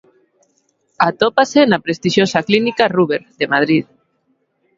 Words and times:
Atópase 1.09 1.61
na 1.65 1.81
prestixiosa 1.85 2.39
clínica 2.47 2.91
Ruber, 2.97 3.21
de 3.39 3.45
Madrid. 3.53 3.85